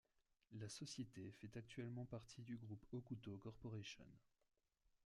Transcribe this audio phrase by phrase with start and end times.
[0.59, 4.07] La société fait actuellement partie du groupe Hokuto Corporation.